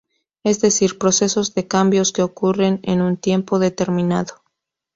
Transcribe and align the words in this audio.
Es 0.43 0.59
decir, 0.61 0.97
procesos 0.97 1.53
de 1.53 1.67
cambios 1.67 2.11
que 2.11 2.23
ocurren 2.23 2.79
en 2.81 3.03
un 3.03 3.17
tiempo 3.17 3.59
determinado. 3.59 4.41